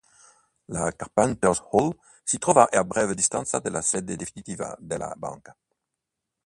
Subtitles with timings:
[0.69, 1.91] La Carpenter's Hall
[2.23, 5.55] si trovava a breve distanza dalla sede definitiva della banca.